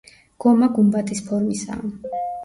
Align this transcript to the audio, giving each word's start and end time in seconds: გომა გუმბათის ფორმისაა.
გომა 0.43 0.69
გუმბათის 0.77 1.21
ფორმისაა. 1.27 2.17